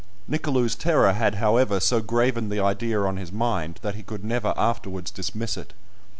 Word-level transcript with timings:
Nicolou's 0.27 0.73
terror 0.73 1.13
had, 1.13 1.35
however, 1.35 1.79
so 1.79 2.01
graven 2.01 2.49
the 2.49 2.59
idea 2.59 2.99
on 3.01 3.17
his 3.17 3.31
mind, 3.31 3.77
that 3.83 3.93
he 3.93 4.01
could 4.01 4.23
never 4.23 4.51
afterwards 4.57 5.11
dismiss 5.11 5.57
it. 5.57 5.73